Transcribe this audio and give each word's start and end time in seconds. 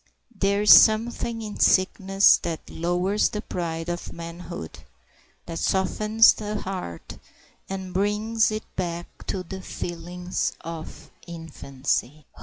There 0.35 0.63
is 0.63 0.73
something 0.73 1.43
in 1.43 1.59
sickness 1.59 2.37
that 2.37 2.71
lowers 2.71 3.29
the 3.29 3.41
pride 3.43 3.87
of 3.87 4.11
manhood, 4.11 4.79
that 5.45 5.59
softens 5.59 6.33
the 6.33 6.59
heart, 6.59 7.19
and 7.69 7.93
brings 7.93 8.49
it 8.49 8.63
back 8.75 9.05
to 9.27 9.43
the 9.43 9.61
feelings 9.61 10.53
of 10.61 11.11
infancy. 11.27 12.25